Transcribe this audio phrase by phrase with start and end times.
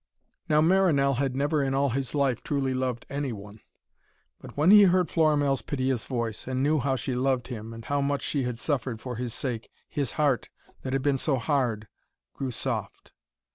[0.49, 3.59] Now Marinell had never in all his life truly loved any one.
[4.39, 8.01] But when he heard Florimell's piteous voice, and knew how she loved him, and how
[8.01, 10.49] much she had suffered for his sake, his heart,
[10.81, 11.87] that had been so hard,
[12.33, 13.11] grew soft.